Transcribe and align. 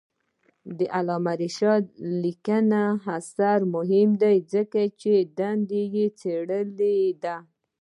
د 0.77 0.79
علامه 0.97 1.33
رشاد 1.43 1.85
لیکنی 2.23 2.83
هنر 3.05 3.59
مهم 3.75 4.09
دی 4.21 4.35
ځکه 4.53 4.81
چې 5.01 5.13
دنده 5.37 5.81
یې 5.95 6.05
څېړنه 6.19 7.11
ده. 7.23 7.35